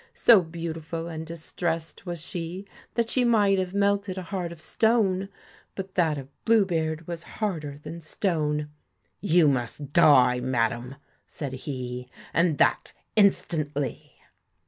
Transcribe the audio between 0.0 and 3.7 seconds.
So beautiful and distressed was she that she might